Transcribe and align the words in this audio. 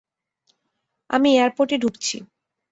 আমি 1.09 1.29
এয়ারপোর্টে 1.35 1.75
ঢুকছি। 1.77 2.17